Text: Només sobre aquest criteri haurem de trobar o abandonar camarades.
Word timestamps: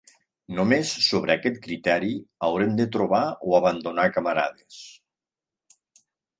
Només 0.59 0.93
sobre 1.07 1.33
aquest 1.35 1.59
criteri 1.65 2.09
haurem 2.49 2.73
de 2.81 2.89
trobar 2.97 3.21
o 3.51 3.55
abandonar 3.61 4.09
camarades. 4.19 4.83